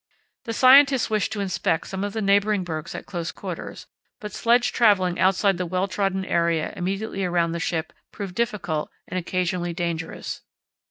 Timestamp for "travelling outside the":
4.73-5.65